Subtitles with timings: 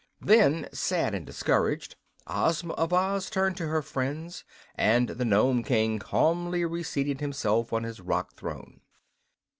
[0.21, 1.95] Then, sad and discouraged,
[2.25, 4.43] Ozma of Oz turned to her friends,
[4.73, 8.81] and the Nome King calmly reseated himself on his rock throne.